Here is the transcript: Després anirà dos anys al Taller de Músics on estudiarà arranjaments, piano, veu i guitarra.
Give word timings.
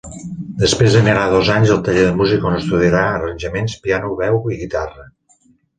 Després 0.61 0.95
anirà 1.01 1.25
dos 1.33 1.51
anys 1.57 1.73
al 1.75 1.83
Taller 1.89 2.07
de 2.09 2.17
Músics 2.23 2.49
on 2.53 2.59
estudiarà 2.63 3.05
arranjaments, 3.21 3.79
piano, 3.87 4.13
veu 4.25 4.45
i 4.57 4.63
guitarra. 4.65 5.11